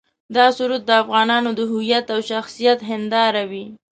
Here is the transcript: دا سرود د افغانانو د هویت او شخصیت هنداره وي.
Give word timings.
دا 0.35 0.45
سرود 0.57 0.83
د 0.87 0.91
افغانانو 1.03 1.49
د 1.55 1.61
هویت 1.71 2.05
او 2.13 2.19
شخصیت 2.31 2.79
هنداره 2.89 3.43
وي. 3.51 3.65